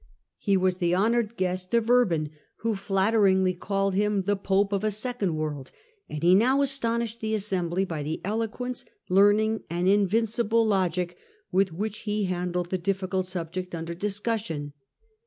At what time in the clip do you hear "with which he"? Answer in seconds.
11.51-12.23